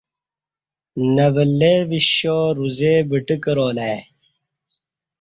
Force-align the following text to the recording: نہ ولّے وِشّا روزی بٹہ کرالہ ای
نہ 1.15 1.27
ولّے 1.33 1.73
وِشّا 1.89 2.37
روزی 2.57 2.93
بٹہ 3.09 3.35
کرالہ 3.43 3.85
ای 3.91 3.97